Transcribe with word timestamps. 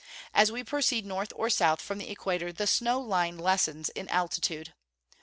As 0.33 0.51
we 0.51 0.63
proceed 0.63 1.05
north 1.05 1.31
or 1.35 1.47
south 1.51 1.79
from 1.79 1.99
the 1.99 2.09
equator 2.09 2.51
the 2.51 2.65
snow 2.65 2.99
line 2.99 3.37
lessens 3.37 3.89
in 3.89 4.09
altitude. 4.09 4.73